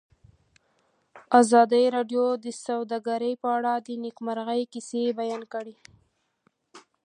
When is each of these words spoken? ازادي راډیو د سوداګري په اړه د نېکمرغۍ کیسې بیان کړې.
ازادي 1.39 1.83
راډیو 1.95 2.25
د 2.45 2.47
سوداګري 2.65 3.33
په 3.41 3.47
اړه 3.57 3.73
د 3.85 3.87
نېکمرغۍ 4.03 4.61
کیسې 4.73 5.01
بیان 5.19 5.41
کړې. 5.53 5.75